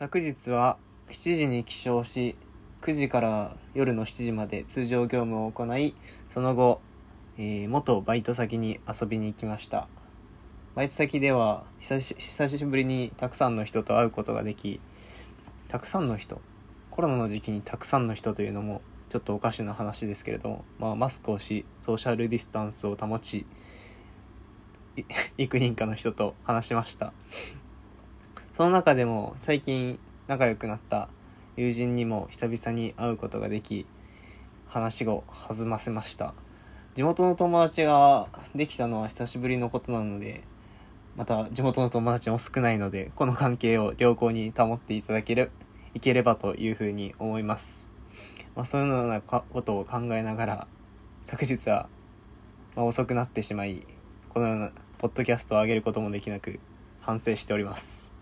[0.00, 0.76] 昨日は
[1.08, 2.36] 7時に起床し
[2.82, 5.96] 9時から夜の7時まで通常業務を行い
[6.32, 6.80] その後、
[7.36, 9.88] えー元バイト先に遊びに行きました。
[10.76, 14.80] バイト先では久し久しぶりにたくさんの人と会うことができ
[15.66, 16.40] たくさんの人？
[16.92, 23.46] コロナの時期にたくさんの人というのもちょっとおかしな話ですけれども、まあ、マスクをしソーシャルディスタンスを保ち
[25.38, 27.12] 幾人かの人と話しました。
[28.58, 31.08] その中でも最近仲良くなった
[31.56, 33.86] 友人にも久々に会うことができ
[34.66, 36.34] 話を弾ませました。
[36.96, 38.26] 地元の友達が
[38.56, 40.42] できたのは久しぶりのことなので
[41.14, 45.52] また地元の友達も少ないのでこの関係を良好に保っていただける
[45.94, 47.92] いければというふうに思います、
[48.56, 50.66] まあ、そういうようなことを考えながら
[51.26, 51.88] 昨日は、
[52.74, 53.86] まあ、遅くなってしまい
[54.30, 56.58] このようなポッドキャストを上げることもできなく
[57.00, 58.17] 反省しております。